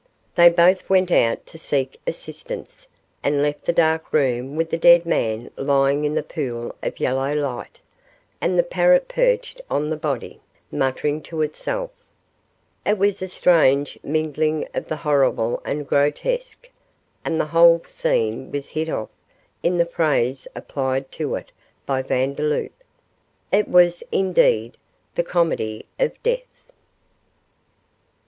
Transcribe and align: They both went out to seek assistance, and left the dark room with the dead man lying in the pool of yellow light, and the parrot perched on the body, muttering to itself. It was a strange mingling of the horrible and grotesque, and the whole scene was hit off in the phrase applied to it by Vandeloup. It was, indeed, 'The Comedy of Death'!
They 0.33 0.49
both 0.49 0.89
went 0.89 1.11
out 1.11 1.45
to 1.45 1.59
seek 1.59 2.01
assistance, 2.07 2.87
and 3.21 3.39
left 3.39 3.65
the 3.65 3.71
dark 3.71 4.11
room 4.11 4.55
with 4.55 4.71
the 4.71 4.77
dead 4.79 5.05
man 5.05 5.51
lying 5.57 6.05
in 6.05 6.15
the 6.15 6.23
pool 6.23 6.73
of 6.81 6.99
yellow 6.99 7.35
light, 7.35 7.79
and 8.41 8.57
the 8.57 8.63
parrot 8.63 9.07
perched 9.07 9.61
on 9.69 9.91
the 9.91 9.95
body, 9.97 10.41
muttering 10.71 11.21
to 11.21 11.43
itself. 11.43 11.91
It 12.83 12.97
was 12.97 13.21
a 13.21 13.27
strange 13.27 13.99
mingling 14.01 14.67
of 14.73 14.87
the 14.87 14.95
horrible 14.95 15.61
and 15.65 15.87
grotesque, 15.87 16.67
and 17.23 17.39
the 17.39 17.45
whole 17.53 17.83
scene 17.83 18.49
was 18.49 18.69
hit 18.69 18.89
off 18.89 19.09
in 19.61 19.77
the 19.77 19.85
phrase 19.85 20.47
applied 20.55 21.11
to 21.11 21.35
it 21.35 21.51
by 21.85 22.01
Vandeloup. 22.01 22.73
It 23.51 23.67
was, 23.67 24.01
indeed, 24.11 24.77
'The 25.13 25.23
Comedy 25.25 25.85
of 25.99 26.13
Death'! 26.23 26.71